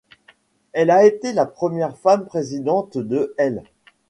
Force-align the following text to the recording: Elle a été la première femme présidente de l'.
Elle 0.73 0.89
a 0.89 1.05
été 1.05 1.31
la 1.31 1.45
première 1.45 1.95
femme 1.95 2.25
présidente 2.25 2.97
de 2.97 3.31
l'. 3.37 3.61